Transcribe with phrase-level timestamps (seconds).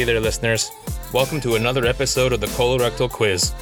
[0.00, 0.72] Hey there, listeners.
[1.12, 3.52] Welcome to another episode of the Colorectal Quiz.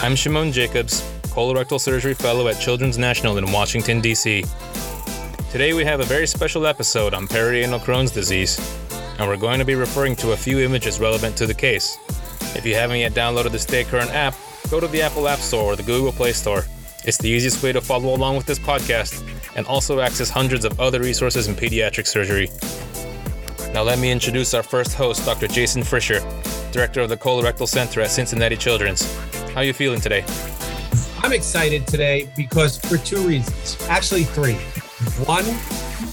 [0.00, 4.44] I'm Shimon Jacobs, colorectal surgery fellow at Children's National in Washington, D.C.
[5.50, 8.56] Today we have a very special episode on perianal Crohn's disease,
[9.18, 11.98] and we're going to be referring to a few images relevant to the case.
[12.54, 14.36] If you haven't yet downloaded the Stay Current app,
[14.70, 16.66] go to the Apple App Store or the Google Play Store.
[17.04, 20.78] It's the easiest way to follow along with this podcast and also access hundreds of
[20.78, 22.48] other resources in pediatric surgery.
[23.72, 25.46] Now, let me introduce our first host, Dr.
[25.46, 26.20] Jason Frischer,
[26.72, 29.14] director of the Colorectal Center at Cincinnati Children's.
[29.50, 30.24] How are you feeling today?
[31.18, 33.76] I'm excited today because for two reasons.
[33.88, 34.54] Actually, three.
[35.24, 35.44] One,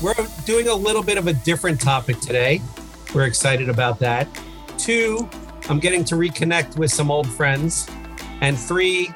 [0.03, 0.13] we're
[0.45, 2.61] doing a little bit of a different topic today.
[3.15, 4.27] We're excited about that.
[4.77, 5.27] Two,
[5.67, 7.89] I'm getting to reconnect with some old friends.
[8.41, 9.09] And three,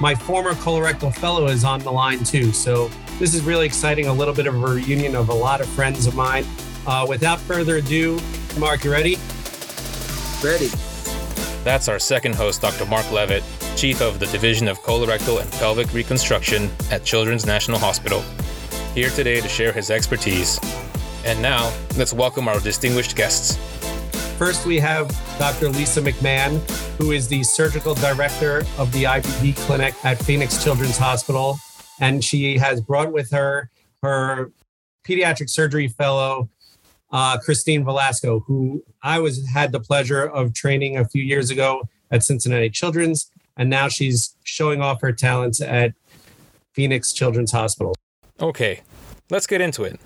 [0.00, 2.52] my former colorectal fellow is on the line too.
[2.52, 4.06] So this is really exciting.
[4.06, 6.46] A little bit of a reunion of a lot of friends of mine.
[6.88, 8.18] Uh, without further ado,
[8.58, 9.18] Mark, you ready?
[10.42, 10.68] Ready.
[11.62, 12.86] That's our second host, Dr.
[12.86, 13.44] Mark Levitt,
[13.76, 18.22] Chief of the Division of Colorectal and Pelvic Reconstruction at Children's National Hospital,
[18.94, 20.58] here today to share his expertise.
[21.26, 23.58] And now, let's welcome our distinguished guests.
[24.38, 25.68] First, we have Dr.
[25.68, 26.58] Lisa McMahon,
[26.96, 31.58] who is the surgical director of the IBD clinic at Phoenix Children's Hospital.
[32.00, 33.68] And she has brought with her
[34.02, 34.52] her
[35.06, 36.48] pediatric surgery fellow,
[37.10, 41.88] uh, Cristine Velazco, who I was had the pleasure of training a few years ago
[42.10, 45.94] at Cincinnati Children's, and now she's showing off her talents at
[46.72, 47.94] Phoenix Children's Hospital.
[48.40, 48.82] Okay,
[49.30, 49.98] let's get into it.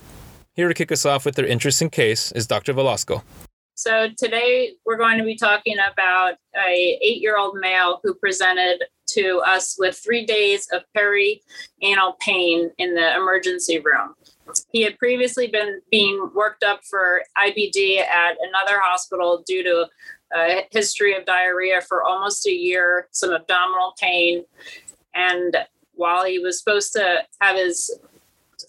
[0.54, 2.74] Here to kick us off with their interesting case is Dr.
[2.74, 3.22] Velazco.
[3.74, 9.76] So today we're going to be talking about a eight-year-old male who presented to us
[9.78, 14.14] with three days of perianal pain in the emergency room.
[14.72, 19.86] He had previously been being worked up for IBD at another hospital due to
[20.34, 24.44] a history of diarrhea for almost a year, some abdominal pain,
[25.14, 25.56] and
[25.94, 27.90] while he was supposed to have his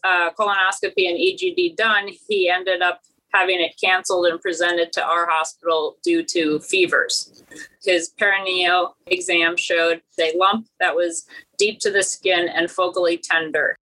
[0.03, 3.01] uh, colonoscopy and EGD done, he ended up
[3.33, 7.43] having it canceled and presented to our hospital due to fevers.
[7.83, 11.25] His perineal exam showed a lump that was
[11.57, 13.75] deep to the skin and focally tender.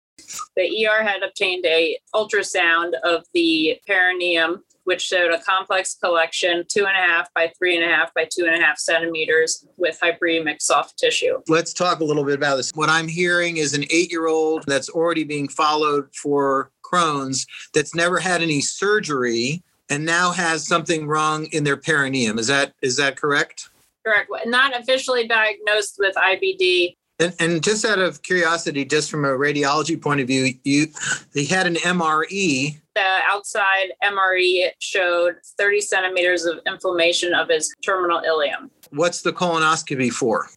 [0.56, 6.86] The ER had obtained a ultrasound of the perineum, which showed a complex collection, two
[6.86, 9.98] and a half by three and a half by two and a half centimeters with
[10.00, 11.40] hyperemic soft tissue.
[11.48, 12.70] Let's talk a little bit about this.
[12.74, 17.94] What I'm hearing is an eight year old that's already being followed for Crohn's that's
[17.94, 22.38] never had any surgery and now has something wrong in their perineum.
[22.38, 23.69] Is that is that correct?
[24.04, 24.30] Correct.
[24.46, 26.96] Not officially diagnosed with IBD.
[27.20, 30.86] And, and just out of curiosity, just from a radiology point of view, you
[31.34, 32.81] they had an MRE.
[32.94, 38.70] The outside MRE showed 30 centimeters of inflammation of his terminal ileum.
[38.91, 40.48] What's the colonoscopy for?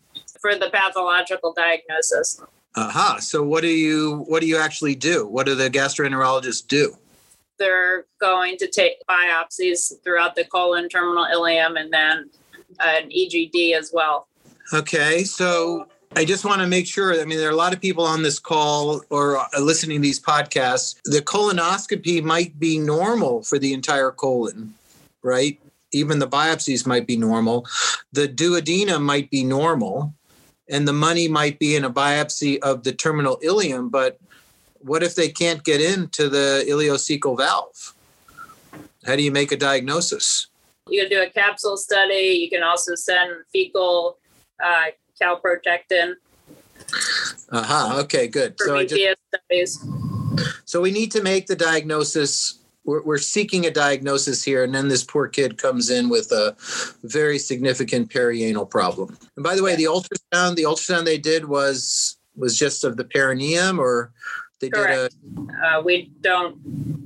[0.41, 2.41] For the pathological diagnosis.
[2.75, 2.87] Aha.
[2.87, 3.19] Uh-huh.
[3.19, 5.27] So what do you what do you actually do?
[5.27, 6.97] What do the gastroenterologists do?
[7.59, 12.29] They're going to take biopsies throughout the colon, terminal ileum, and then
[12.79, 14.27] an EGD as well.
[14.73, 15.23] Okay.
[15.23, 17.19] So I just want to make sure.
[17.19, 20.19] I mean, there are a lot of people on this call or listening to these
[20.19, 20.95] podcasts.
[21.05, 24.75] The colonoscopy might be normal for the entire colon,
[25.23, 25.59] right?
[25.91, 27.65] Even the biopsies might be normal.
[28.11, 30.13] The duodenum might be normal
[30.69, 34.19] and the money might be in a biopsy of the terminal ileum, but
[34.79, 37.95] what if they can't get into the ileocecal valve?
[39.05, 40.47] How do you make a diagnosis?
[40.89, 42.39] You can do a capsule study.
[42.41, 44.17] You can also send fecal
[44.63, 44.85] uh,
[45.23, 45.91] calprotectin.
[45.91, 46.15] in.
[47.51, 48.01] Uh-huh.
[48.01, 48.27] Okay.
[48.27, 48.55] Good.
[48.57, 49.17] For so just,
[49.49, 49.85] studies.
[50.65, 54.87] So we need to make the diagnosis we're, we're seeking a diagnosis here, and then
[54.87, 56.55] this poor kid comes in with a
[57.03, 59.17] very significant perianal problem.
[59.35, 63.03] And by the way, the ultrasound, the ultrasound they did was was just of the
[63.03, 64.11] perineum, or
[64.59, 65.15] they Correct.
[65.23, 65.77] did a.
[65.77, 66.57] Uh, we don't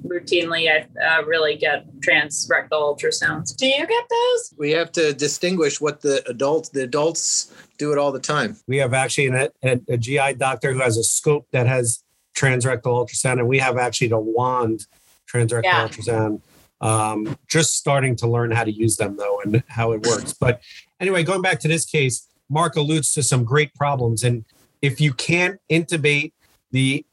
[0.07, 3.56] routinely uh, really get transrectal ultrasounds.
[3.56, 4.53] Do you get those?
[4.57, 8.57] We have to distinguish what the adults the adults do it all the time.
[8.68, 12.03] We have actually a, a, a GI doctor who has a scope that has
[12.35, 14.85] transrectal ultrasound, and we have actually the wand
[15.31, 15.88] transrectal yeah.
[15.88, 16.41] ultrasound.
[16.79, 20.33] Um, just starting to learn how to use them though and how it works.
[20.33, 20.62] But
[21.00, 24.23] anyway, going back to this case, Mark alludes to some great problems.
[24.23, 24.45] And
[24.81, 26.33] if you can't intubate
[26.71, 27.03] the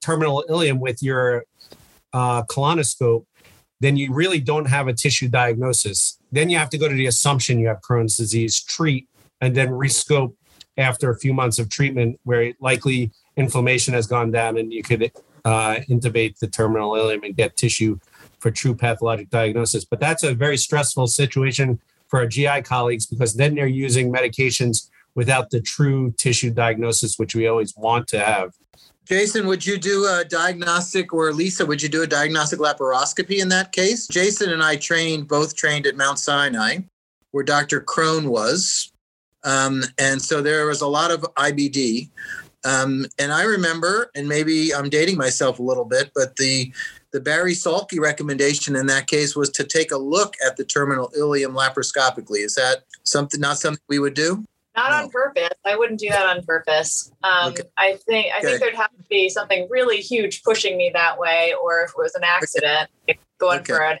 [0.00, 1.44] terminal ileum with your
[2.12, 3.24] uh, colonoscope,
[3.80, 6.18] then you really don't have a tissue diagnosis.
[6.30, 9.08] Then you have to go to the assumption you have Crohn's disease, treat,
[9.42, 10.34] and then rescope
[10.78, 15.12] after a few months of treatment where likely inflammation has gone down and you could
[15.44, 17.98] uh, intubate the terminal ileum and get tissue
[18.38, 19.84] for true pathologic diagnosis.
[19.84, 21.78] But that's a very stressful situation
[22.08, 27.34] for our GI colleagues because then they're using medications without the true tissue diagnosis, which
[27.34, 28.52] we always want to have.
[29.04, 33.48] Jason, would you do a diagnostic, or Lisa, would you do a diagnostic laparoscopy in
[33.48, 34.06] that case?
[34.06, 36.78] Jason and I trained, both trained at Mount Sinai,
[37.32, 37.80] where Dr.
[37.80, 38.91] Crohn was.
[39.44, 42.10] Um, and so there was a lot of IBD.
[42.64, 46.72] Um, and I remember, and maybe I'm dating myself a little bit, but the
[47.12, 51.10] the Barry Salky recommendation in that case was to take a look at the terminal
[51.18, 52.38] ileum laparoscopically.
[52.38, 54.46] Is that something not something we would do?
[54.74, 54.96] Not no.
[54.96, 55.50] on purpose.
[55.66, 57.12] I wouldn't do that on purpose.
[57.22, 57.64] Um, okay.
[57.76, 58.46] I think I okay.
[58.46, 61.98] think there'd have to be something really huge pushing me that way, or if it
[61.98, 63.18] was an accident, okay.
[63.38, 63.72] going okay.
[63.74, 63.98] for an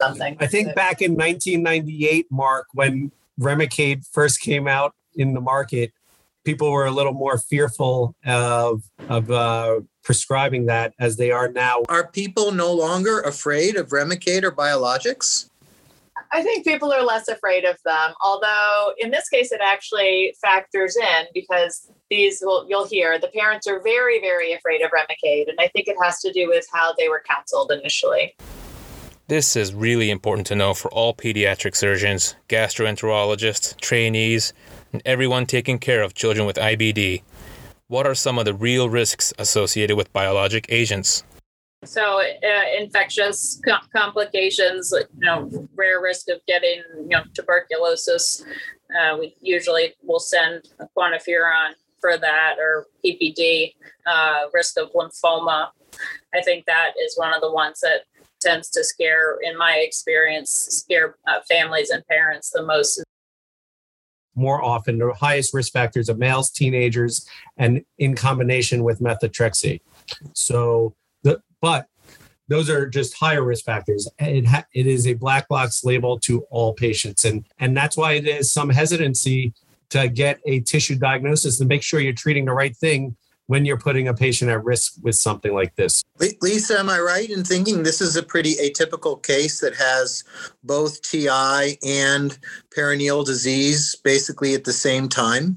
[0.00, 0.36] something.
[0.40, 5.92] I think back in 1998, Mark, when Remicade first came out in the market,
[6.44, 11.82] people were a little more fearful of of uh, prescribing that as they are now.
[11.88, 15.48] Are people no longer afraid of Remicade or biologics?
[16.32, 18.12] I think people are less afraid of them.
[18.20, 23.66] Although in this case, it actually factors in because these will you'll hear the parents
[23.66, 26.94] are very very afraid of Remicade, and I think it has to do with how
[26.98, 28.36] they were counseled initially.
[29.30, 34.52] This is really important to know for all pediatric surgeons, gastroenterologists, trainees,
[34.92, 37.22] and everyone taking care of children with IBD.
[37.86, 41.22] What are some of the real risks associated with biologic agents?
[41.84, 48.44] So, uh, infectious com- complications, you know, rare risk of getting, you know, tuberculosis.
[48.98, 53.76] Uh, we usually will send a quantiferon for that or PPD,
[54.06, 55.68] uh, risk of lymphoma.
[56.34, 58.06] I think that is one of the ones that
[58.40, 63.02] tends to scare, in my experience, scare uh, families and parents the most.
[64.34, 69.80] More often, the highest risk factors of males, teenagers, and in combination with methotrexate.
[70.34, 71.86] So, the, but
[72.48, 74.08] those are just higher risk factors.
[74.18, 77.24] It, ha- it is a black box label to all patients.
[77.24, 79.52] And, and that's why it is some hesitancy
[79.90, 83.16] to get a tissue diagnosis to make sure you're treating the right thing
[83.50, 86.04] when you're putting a patient at risk with something like this.
[86.40, 90.22] Lisa, am I right in thinking this is a pretty atypical case that has
[90.62, 92.38] both TI and
[92.72, 95.56] perineal disease basically at the same time?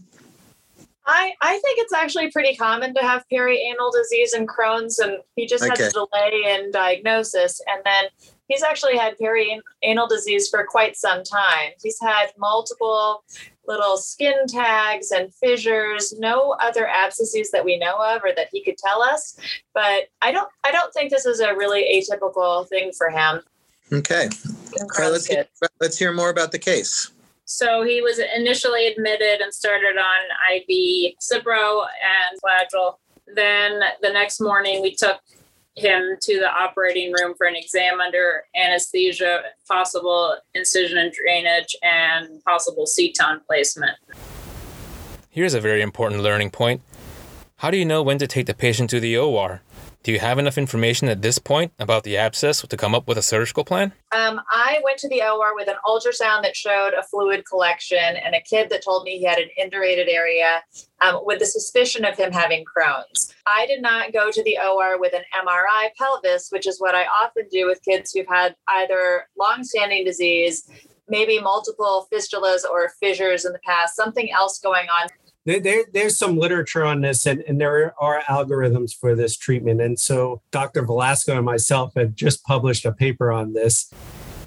[1.06, 5.46] I, I think it's actually pretty common to have perianal disease and Crohn's, and he
[5.46, 5.84] just okay.
[5.84, 7.62] had a delay in diagnosis.
[7.68, 8.06] And then
[8.48, 11.74] he's actually had perianal disease for quite some time.
[11.80, 13.24] He's had multiple
[13.68, 18.64] little skin tags and fissures, no other abscesses that we know of or that he
[18.64, 19.38] could tell us.
[19.74, 23.42] But I don't I don't think this is a really atypical thing for him.
[23.92, 24.28] Okay.
[24.80, 25.46] All right, let's, hear,
[25.80, 27.12] let's hear more about the case.
[27.46, 32.96] So he was initially admitted and started on IV Cipro and Flagyl.
[33.36, 35.20] Then the next morning, we took
[35.76, 42.44] him to the operating room for an exam under anesthesia, possible incision and drainage, and
[42.44, 43.98] possible seton placement.
[45.30, 46.82] Here's a very important learning point.
[47.58, 49.62] How do you know when to take the patient to the OR?
[50.04, 53.18] Do you have enough information at this point about the abscess to come up with
[53.18, 53.94] a surgical plan?
[54.12, 58.36] Um, I went to the OR with an ultrasound that showed a fluid collection and
[58.36, 60.62] a kid that told me he had an indurated area
[61.00, 63.34] um, with the suspicion of him having Crohn's.
[63.48, 67.06] I did not go to the OR with an MRI pelvis, which is what I
[67.06, 70.70] often do with kids who've had either long-standing disease,
[71.08, 75.08] maybe multiple fistulas or fissures in the past, something else going on
[75.46, 79.82] there, there, there's some literature on this and, and there are algorithms for this treatment.
[79.82, 80.84] And so Dr.
[80.84, 83.92] Velazco and myself have just published a paper on this.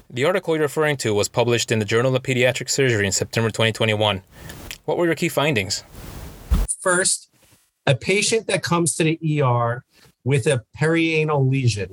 [0.09, 3.49] The article you're referring to was published in the Journal of Pediatric Surgery in September
[3.49, 4.23] 2021.
[4.85, 5.83] What were your key findings?
[6.79, 7.29] First,
[7.85, 9.83] a patient that comes to the ER
[10.23, 11.91] with a perianal lesion.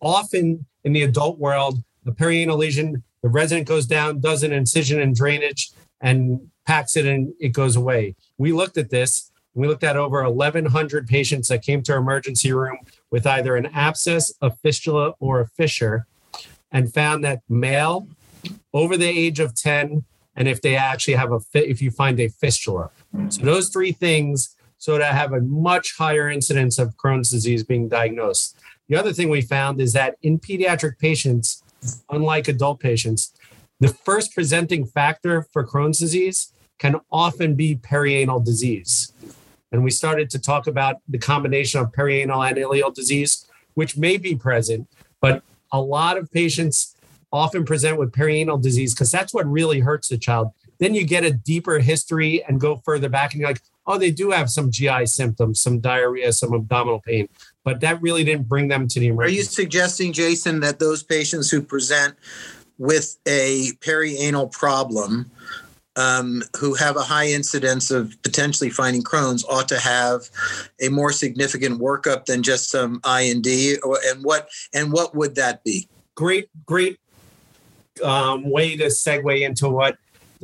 [0.00, 5.00] Often in the adult world, the perianal lesion, the resident goes down, does an incision
[5.00, 5.70] and drainage,
[6.00, 8.16] and packs it and it goes away.
[8.38, 9.30] We looked at this.
[9.54, 12.78] We looked at over 1,100 patients that came to our emergency room
[13.10, 16.06] with either an abscess, a fistula, or a fissure,
[16.70, 18.08] and found that male
[18.74, 20.04] over the age of 10,
[20.34, 22.90] and if they actually have a fit, if you find a fistula.
[23.30, 27.88] So those three things so to have a much higher incidence of Crohn's disease being
[27.88, 28.56] diagnosed.
[28.88, 31.62] The other thing we found is that in pediatric patients,
[32.10, 33.32] unlike adult patients,
[33.80, 39.12] the first presenting factor for Crohn's disease can often be perianal disease.
[39.72, 44.16] And we started to talk about the combination of perianal and ileal disease, which may
[44.16, 44.88] be present,
[45.20, 45.42] but
[45.72, 46.94] a lot of patients
[47.32, 50.52] often present with perianal disease because that's what really hurts the child.
[50.78, 54.10] Then you get a deeper history and go further back, and you're like, oh, they
[54.10, 57.28] do have some GI symptoms, some diarrhea, some abdominal pain,
[57.64, 59.34] but that really didn't bring them to the emergency.
[59.34, 62.14] Are you suggesting, Jason, that those patients who present
[62.78, 65.30] with a perianal problem
[65.96, 70.28] um, who have a high incidence of potentially finding Crohn's ought to have
[70.80, 73.78] a more significant workup than just some I&D?
[74.10, 75.88] And what and what would that be?
[76.14, 76.98] Great, great
[78.02, 79.96] um, way to segue into what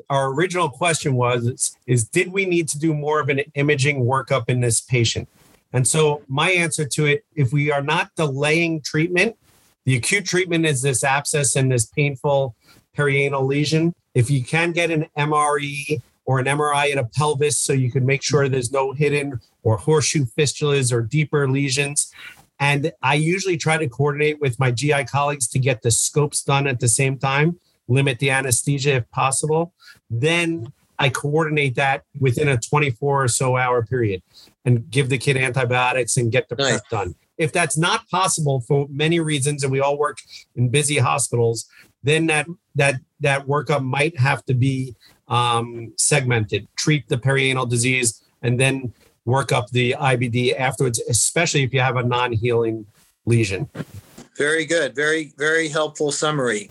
[0.08, 4.04] our original question was: is, is did we need to do more of an imaging
[4.04, 5.28] workup in this patient?
[5.72, 9.36] And so my answer to it, if we are not delaying treatment,
[9.84, 12.54] the acute treatment is this abscess and this painful
[12.96, 13.94] perianal lesion.
[14.14, 18.06] If you can get an MRE or an MRI in a pelvis so you can
[18.06, 22.12] make sure there's no hidden or horseshoe fistulas or deeper lesions.
[22.60, 26.66] And I usually try to coordinate with my GI colleagues to get the scopes done
[26.66, 29.74] at the same time, limit the anesthesia if possible.
[30.08, 34.22] Then I coordinate that within a 24 or so hour period
[34.64, 36.70] and give the kid antibiotics and get the nice.
[36.70, 37.14] prep done.
[37.38, 40.18] If that's not possible for many reasons, and we all work
[40.54, 41.68] in busy hospitals,
[42.04, 44.94] then that that that workup might have to be
[45.28, 46.68] um, segmented.
[46.76, 48.92] Treat the perianal disease and then
[49.24, 52.86] work up the IBD afterwards, especially if you have a non-healing
[53.24, 53.68] lesion.
[54.36, 54.94] Very good.
[54.94, 56.70] Very very helpful summary.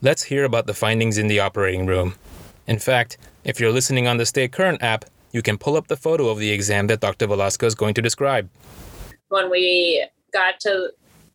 [0.00, 2.14] Let's hear about the findings in the operating room.
[2.66, 5.96] In fact, if you're listening on the Stay Current app, you can pull up the
[5.96, 7.26] photo of the exam that Dr.
[7.26, 8.48] Velazco is going to describe.
[9.28, 10.90] When we got to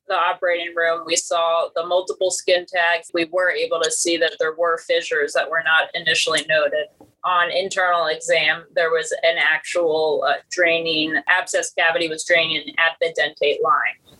[0.07, 3.09] the operating room, we saw the multiple skin tags.
[3.13, 6.87] We were able to see that there were fissures that were not initially noted.
[7.23, 13.13] On internal exam, there was an actual uh, draining abscess cavity was draining at the
[13.17, 14.17] dentate line.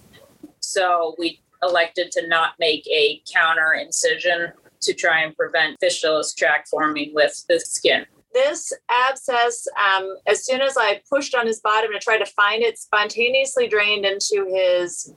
[0.62, 6.70] So we elected to not make a counter incision to try and prevent fistulous tract
[6.70, 11.92] forming with the skin this abscess, um, as soon as I pushed on his bottom
[11.92, 15.14] to try to find it, spontaneously drained into his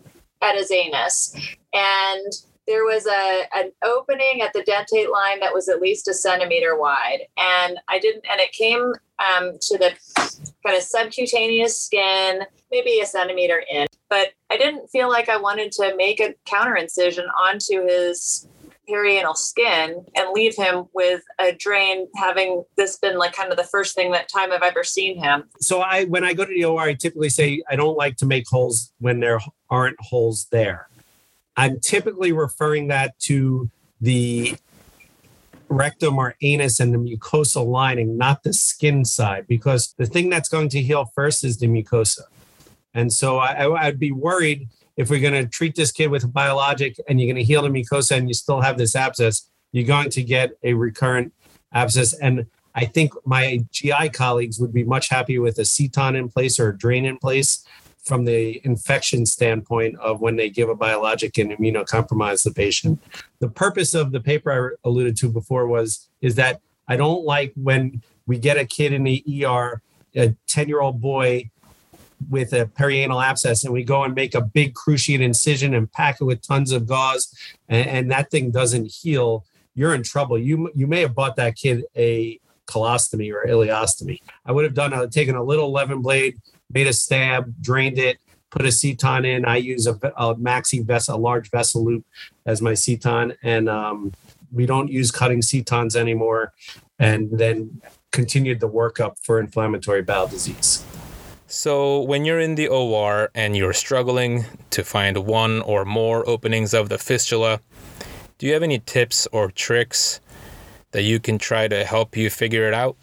[0.46, 1.34] at his anus.
[1.72, 2.32] And
[2.66, 6.78] there was a an opening at the dentate line that was at least a centimeter
[6.78, 7.20] wide.
[7.36, 9.92] And I didn't and it came um, to the
[10.64, 13.86] kind of subcutaneous skin, maybe a centimeter in.
[14.10, 18.48] But I didn't feel like I wanted to make a counter incision onto his
[18.88, 23.64] perianal skin and leave him with a drain having this been like kind of the
[23.64, 25.44] first thing that time I've ever seen him.
[25.60, 28.26] So I when I go to the OR I typically say I don't like to
[28.26, 30.88] make holes when there aren't holes there.
[31.56, 33.70] I'm typically referring that to
[34.00, 34.56] the
[35.68, 40.48] rectum or anus and the mucosal lining, not the skin side, because the thing that's
[40.48, 42.22] going to heal first is the mucosa.
[42.94, 46.28] And so I, I'd be worried if we're going to treat this kid with a
[46.28, 49.86] biologic and you're going to heal the mucosa and you still have this abscess, you're
[49.86, 51.34] going to get a recurrent
[51.72, 52.14] abscess.
[52.14, 56.58] And I think my GI colleagues would be much happier with a seton in place
[56.58, 57.66] or a drain in place
[58.06, 63.02] from the infection standpoint of when they give a biologic and immunocompromise the patient.
[63.40, 67.52] The purpose of the paper I alluded to before was is that I don't like
[67.56, 69.82] when we get a kid in the ER,
[70.14, 71.50] a 10 year old boy
[72.30, 76.20] with a perianal abscess and we go and make a big cruciate incision and pack
[76.20, 77.34] it with tons of gauze
[77.68, 79.44] and, and, that thing doesn't heal.
[79.74, 80.38] You're in trouble.
[80.38, 84.20] You you may have bought that kid a colostomy or ileostomy.
[84.46, 88.18] I would have done a, taken a little 11 blade made a stab drained it
[88.50, 89.44] put a seton in.
[89.44, 92.06] I use a, a maxi vessel a large vessel loop
[92.46, 94.12] as my seton and um,
[94.52, 96.52] we don't use cutting setons anymore.
[96.98, 97.82] And then
[98.12, 100.82] continued the workup for inflammatory bowel disease.
[101.46, 106.72] So, when you're in the OR and you're struggling to find one or more openings
[106.72, 107.60] of the fistula,
[108.38, 110.20] do you have any tips or tricks
[110.92, 112.96] that you can try to help you figure it out?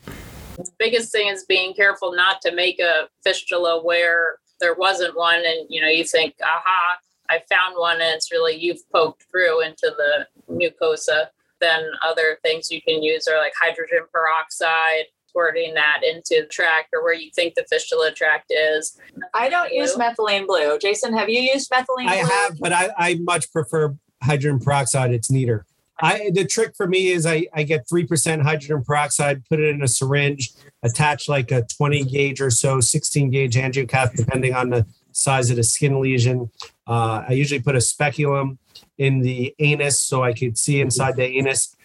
[0.57, 5.41] The biggest thing is being careful not to make a fistula where there wasn't one
[5.45, 6.97] and you know you think, aha,
[7.29, 11.27] I found one and it's really you've poked through into the mucosa.
[11.59, 16.89] Then other things you can use are like hydrogen peroxide squirting that into the tract
[16.93, 18.99] or where you think the fistula tract is.
[19.33, 19.79] I don't blue.
[19.79, 20.77] use methylene blue.
[20.77, 22.07] Jason, have you used methylene blue?
[22.07, 22.29] I blue?
[22.29, 25.11] have, but I, I much prefer hydrogen peroxide.
[25.11, 25.65] It's neater.
[26.01, 29.83] I, the trick for me is I, I get 3% hydrogen peroxide, put it in
[29.83, 34.85] a syringe, attach like a 20 gauge or so, 16 gauge angiocath, depending on the
[35.11, 36.49] size of the skin lesion.
[36.87, 38.57] Uh, I usually put a speculum
[38.97, 41.75] in the anus so I could see inside the anus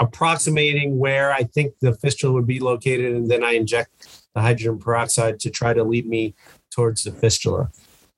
[0.00, 4.78] approximating where I think the fistula would be located, and then I inject the hydrogen
[4.78, 6.34] peroxide to try to lead me
[6.70, 7.70] towards the fistula.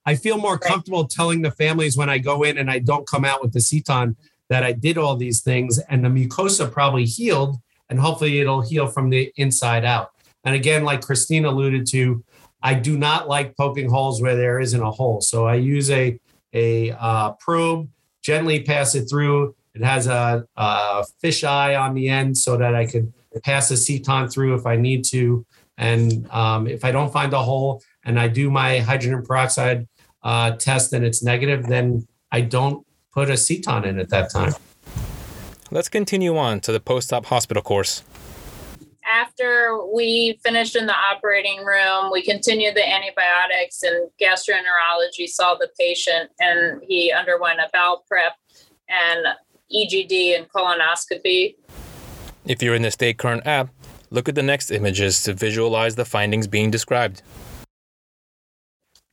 [0.06, 3.24] I feel more comfortable telling the families when I go in and I don't come
[3.24, 4.16] out with the seton
[4.48, 7.56] that I did all these things and the mucosa probably healed
[7.88, 10.10] and hopefully it'll heal from the inside out.
[10.44, 12.24] And again, like Cristine alluded to,
[12.62, 15.20] I do not like poking holes where there isn't a hole.
[15.20, 16.18] So I use a,
[16.52, 17.88] a uh, probe,
[18.22, 22.74] gently pass it through, It has a, a fish eye on the end so that
[22.74, 23.12] I could
[23.44, 25.44] pass a seton through if I need to.
[25.78, 29.86] And um, if I don't find a hole and I do my hydrogen peroxide
[30.22, 32.85] uh, test and it's negative, then I don't
[33.16, 34.52] put a seton in at that time.
[35.70, 38.02] Let's continue on to the post op hospital course.
[39.06, 45.70] After we finished in the operating room, we continued the antibiotics and gastroenterology saw the
[45.78, 48.34] patient and he underwent a bowel prep
[48.88, 49.26] and
[49.74, 51.54] EGD and colonoscopy.
[52.44, 53.70] If you're in the Stay Current app,
[54.10, 57.22] look at the next images to visualize the findings being described.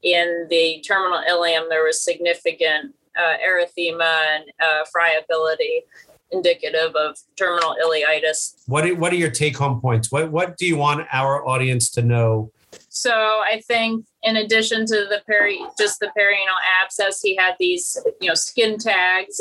[0.01, 5.83] In the terminal ileum, there was significant uh, erythema and uh, friability
[6.31, 8.63] indicative of terminal ileitis.
[8.67, 10.11] What are, what are your take home points?
[10.11, 12.51] What, what do you want our audience to know?
[12.89, 17.97] So I think in addition to the peri, just the perianal abscess, he had these,
[18.19, 19.39] you know, skin tags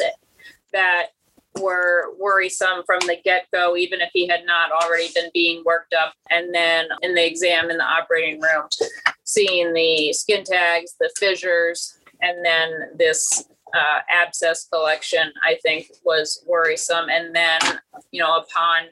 [0.73, 1.07] that
[1.61, 5.95] were worrisome from the get go, even if he had not already been being worked
[5.95, 6.15] up.
[6.31, 8.69] And then in the exam in the operating room,
[9.25, 16.45] seeing the skin tags, the fissures, and then this uh, abscess collection, I think was
[16.47, 17.09] worrisome.
[17.09, 17.61] And then,
[18.11, 18.85] you know, upon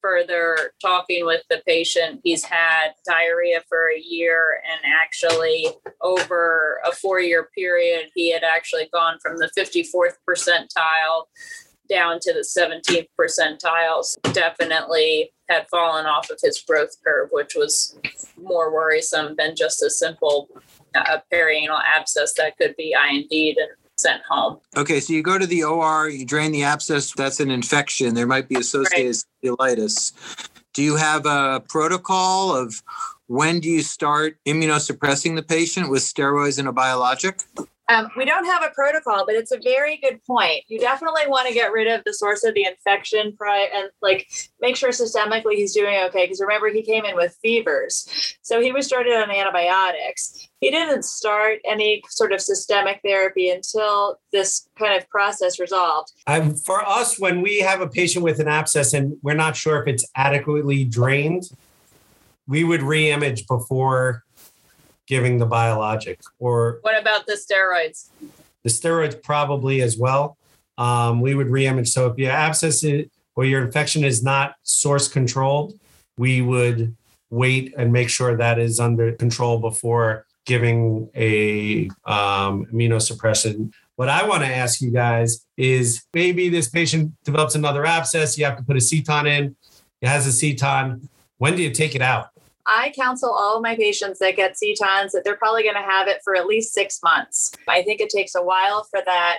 [0.00, 5.66] further talking with the patient, he's had diarrhea for a year, and actually,
[6.00, 11.24] over a four year period, he had actually gone from the 54th percentile
[11.88, 14.04] down to the 17th percentile.
[14.04, 17.98] So definitely had fallen off of his growth curve, which was
[18.40, 20.48] more worrisome than just a simple
[20.94, 24.58] uh, perianal abscess that could be I&D'd and sent home.
[24.76, 27.12] Okay, so you go to the OR, you drain the abscess.
[27.12, 28.14] That's an infection.
[28.14, 29.16] There might be associated
[29.58, 30.12] right.
[30.74, 32.82] Do you have a protocol of
[33.26, 37.40] when do you start immunosuppressing the patient with steroids and a biologic?
[37.90, 40.62] Um, we don't have a protocol, but it's a very good point.
[40.68, 44.28] You definitely want to get rid of the source of the infection prior and like
[44.60, 46.24] make sure systemically he's doing okay.
[46.24, 48.36] Because remember, he came in with fevers.
[48.42, 50.47] So he was started on antibiotics.
[50.60, 56.12] He didn't start any sort of systemic therapy until this kind of process resolved.
[56.26, 59.80] Um, for us, when we have a patient with an abscess and we're not sure
[59.80, 61.50] if it's adequately drained,
[62.46, 64.24] we would re-image before
[65.06, 68.08] giving the biologic or what about the steroids?
[68.64, 70.36] The steroids probably as well.
[70.76, 71.88] Um, we would re-image.
[71.88, 75.78] So if your abscess is, or your infection is not source controlled
[76.18, 76.96] we would
[77.30, 84.26] wait and make sure that is under control before giving a um, immunosuppressant what i
[84.26, 88.64] want to ask you guys is maybe this patient develops another abscess you have to
[88.64, 89.54] put a seton in
[90.00, 91.06] it has a seton
[91.36, 92.30] when do you take it out
[92.70, 96.06] I counsel all of my patients that get setons that they're probably going to have
[96.06, 97.50] it for at least six months.
[97.66, 99.38] I think it takes a while for that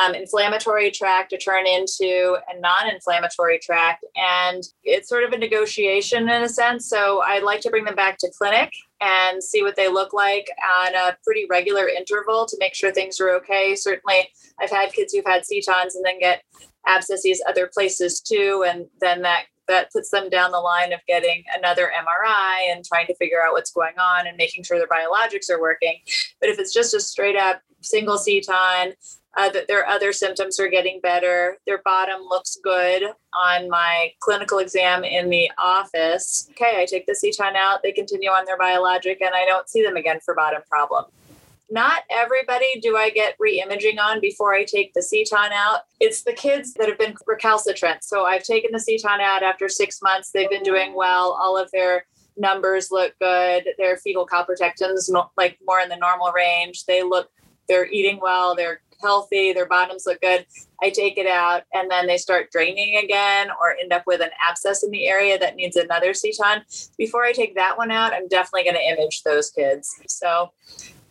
[0.00, 4.06] um, inflammatory tract to turn into a non inflammatory tract.
[4.16, 6.88] And it's sort of a negotiation in a sense.
[6.88, 10.48] So I'd like to bring them back to clinic and see what they look like
[10.82, 13.74] on a pretty regular interval to make sure things are okay.
[13.74, 16.42] Certainly, I've had kids who've had setons and then get
[16.86, 18.64] abscesses other places too.
[18.66, 23.06] And then that that puts them down the line of getting another MRI and trying
[23.06, 26.00] to figure out what's going on and making sure their biologics are working.
[26.40, 28.94] But if it's just a straight up single seton,
[29.36, 31.58] uh, that their other symptoms are getting better.
[31.66, 33.02] Their bottom looks good
[33.34, 36.48] on my clinical exam in the office.
[36.50, 39.84] Okay, I take the seton out, they continue on their biologic, and I don't see
[39.84, 41.04] them again for bottom problem
[41.70, 45.82] not everybody do I get re-imaging on before I take the seton out.
[46.00, 48.02] It's the kids that have been recalcitrant.
[48.02, 50.30] So I've taken the seton out after six months.
[50.32, 51.38] They've been doing well.
[51.40, 53.68] All of their numbers look good.
[53.78, 56.84] Their fecal calprotectin's like more in the normal range.
[56.86, 57.30] They look,
[57.68, 58.56] they're eating well.
[58.56, 59.52] They're healthy.
[59.52, 60.46] Their bottoms look good.
[60.82, 64.30] I take it out and then they start draining again or end up with an
[64.48, 66.62] abscess in the area that needs another seton.
[66.96, 69.94] Before I take that one out, I'm definitely going to image those kids.
[70.08, 70.52] So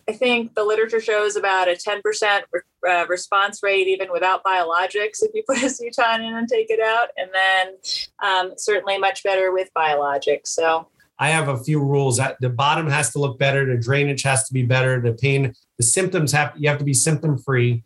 [0.10, 5.22] I think the literature shows about a 10% re- uh, response rate even without biologics
[5.22, 7.76] if you put a seton in and take it out, and then
[8.24, 10.48] um, certainly much better with biologics.
[10.48, 10.88] So
[11.20, 12.20] I have a few rules.
[12.40, 13.66] The bottom has to look better.
[13.66, 15.00] The drainage has to be better.
[15.00, 17.84] The pain, the symptoms have you have to be symptom free.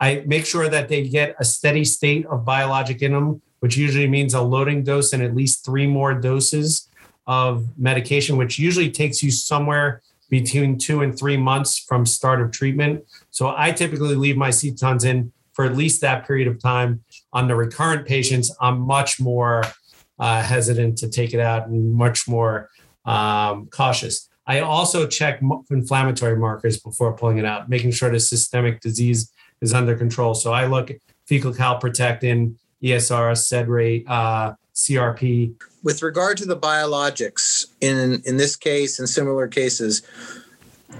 [0.00, 4.08] I make sure that they get a steady state of biologic in them, which usually
[4.08, 6.88] means a loading dose and at least three more doses
[7.26, 12.50] of medication, which usually takes you somewhere between two and three months from start of
[12.50, 13.04] treatment.
[13.30, 17.02] So I typically leave my setons in for at least that period of time.
[17.32, 19.64] On the recurrent patients, I'm much more
[20.18, 22.68] uh, hesitant to take it out and much more
[23.04, 24.28] um, cautious.
[24.48, 29.30] I also check inflammatory markers before pulling it out, making sure the systemic disease
[29.60, 30.34] is under control.
[30.34, 35.54] So I look at fecal calprotectin, ESR, sed rate, uh, CRP.
[35.82, 40.02] With regard to the biologics, in in this case and similar cases,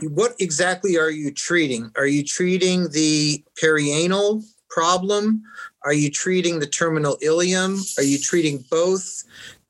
[0.02, 1.90] what exactly are you treating?
[1.96, 5.42] Are you treating the perianal problem?
[5.84, 7.98] Are you treating the terminal ileum?
[7.98, 9.24] Are you treating both?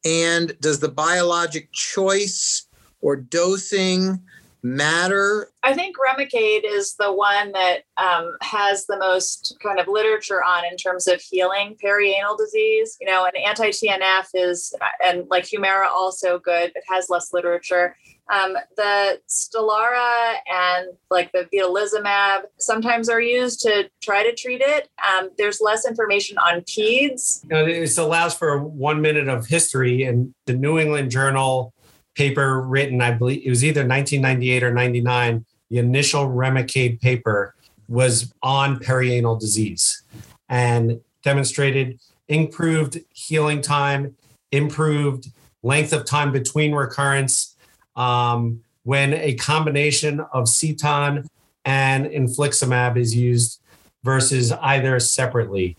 [0.04, 2.67] And does the biologic choice
[3.00, 4.20] or dosing
[4.62, 5.50] matter?
[5.62, 10.64] I think Remicade is the one that um, has the most kind of literature on
[10.64, 12.96] in terms of healing perianal disease.
[13.00, 17.96] You know, an anti TNF is, and like Humira, also good, but has less literature.
[18.30, 24.90] Um, the Stelara and like the vedolizumab sometimes are used to try to treat it.
[25.02, 27.44] Um, there's less information on PEDS.
[27.44, 31.72] You know, this allows for one minute of history, and the New England Journal
[32.18, 35.46] paper written, I believe it was either 1998 or 99.
[35.70, 37.54] The initial Remicade paper
[37.86, 40.02] was on perianal disease
[40.48, 44.16] and demonstrated improved healing time,
[44.50, 45.28] improved
[45.62, 47.56] length of time between recurrence
[47.94, 51.24] um, when a combination of ceton
[51.64, 53.60] and infliximab is used
[54.02, 55.76] versus either separately.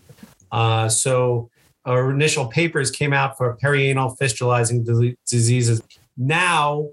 [0.50, 1.50] Uh, so
[1.84, 5.82] our initial papers came out for perianal fistulizing diseases
[6.20, 6.90] now,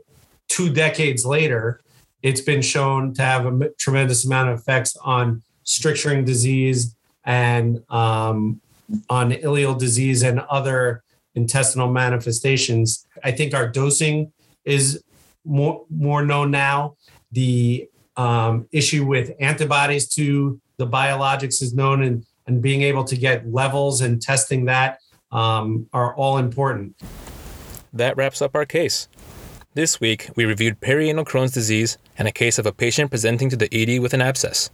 [0.48, 1.82] two decades later,
[2.24, 8.62] it's been shown to have a tremendous amount of effects on stricturing disease and um,
[9.10, 11.04] on ileal disease and other
[11.36, 13.06] intestinal manifestations.
[13.24, 14.32] I think our dosing
[14.63, 15.04] is
[15.46, 16.96] more more known now.
[17.32, 23.18] The um, issue with antibodies to the biologics is known, and and being able to
[23.18, 25.00] get levels and testing that
[25.32, 26.96] um, are all important.
[27.94, 29.08] That wraps up our case.
[29.78, 33.56] This week, we reviewed perianal Crohn's disease and a case of a patient presenting to
[33.56, 34.72] the ED with an abscess.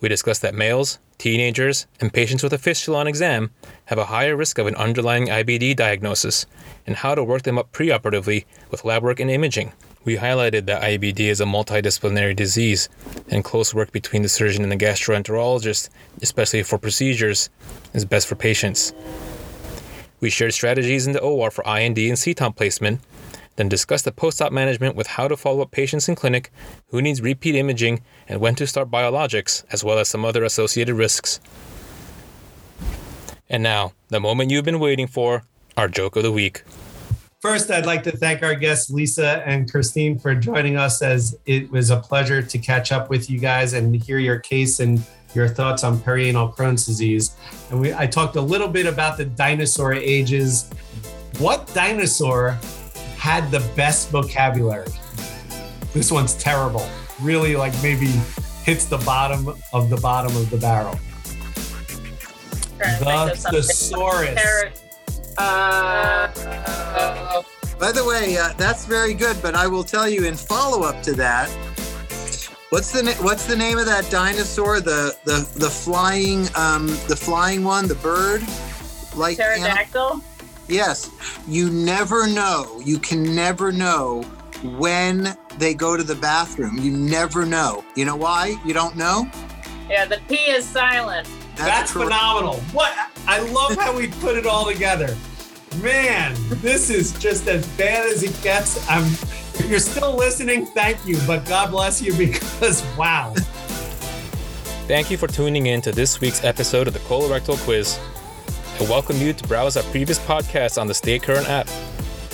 [0.00, 3.50] We discussed that males, teenagers, and patients with a fistula on exam
[3.86, 6.46] have a higher risk of an underlying IBD diagnosis
[6.86, 9.72] and how to work them up preoperatively with lab work and imaging.
[10.04, 12.88] We highlighted that IBD is a multidisciplinary disease,
[13.28, 15.88] and close work between the surgeon and the gastroenterologist,
[16.22, 17.50] especially for procedures,
[17.92, 18.92] is best for patients.
[20.20, 23.00] We shared strategies in the OR for I&D and seton placement
[23.58, 26.52] then discuss the post op management with how to follow up patients in clinic,
[26.90, 30.94] who needs repeat imaging, and when to start biologics, as well as some other associated
[30.94, 31.40] risks.
[33.50, 35.42] And now, the moment you've been waiting for
[35.76, 36.62] our joke of the week.
[37.40, 41.68] First, I'd like to thank our guests, Lisa and Cristine, for joining us, as it
[41.70, 45.48] was a pleasure to catch up with you guys and hear your case and your
[45.48, 47.34] thoughts on perianal Crohn's disease.
[47.70, 50.70] And we, I talked a little bit about the dinosaur ages.
[51.38, 52.56] What dinosaur
[53.18, 54.88] had the best vocabulary.
[55.92, 56.88] This one's terrible.
[57.20, 58.12] Really, like maybe
[58.62, 60.98] hits the bottom of the bottom of the barrel.
[62.78, 64.38] The thesaurus.
[65.36, 66.28] Uh,
[67.78, 69.36] By the way, uh, that's very good.
[69.42, 71.48] But I will tell you in follow up to that,
[72.70, 74.80] what's the na- what's the name of that dinosaur?
[74.80, 78.42] The the the flying um, the flying one, the bird,
[79.16, 80.02] like pterodactyl.
[80.02, 80.24] Animal?
[80.68, 81.10] Yes.
[81.46, 82.80] You never know.
[82.84, 84.22] You can never know
[84.62, 86.78] when they go to the bathroom.
[86.78, 87.84] You never know.
[87.94, 88.60] You know why?
[88.64, 89.30] You don't know?
[89.88, 91.26] Yeah, the P is silent.
[91.56, 92.56] That's, That's phenomenal.
[92.72, 92.94] What?
[93.26, 95.16] I love how we put it all together.
[95.82, 98.88] Man, this is just as bad as it gets.
[98.88, 103.34] I'm if you're still listening, thank you, but God bless you because wow.
[104.86, 107.98] Thank you for tuning in to this week's episode of the Colorectal Quiz
[108.80, 111.68] and welcome you to browse our previous podcasts on the Stay Current app.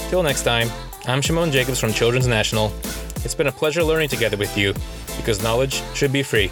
[0.08, 0.68] Till next time,
[1.06, 2.72] I'm Shimon Jacobs from Children's National.
[3.24, 4.74] It's been a pleasure learning together with you
[5.16, 6.50] because knowledge should be free.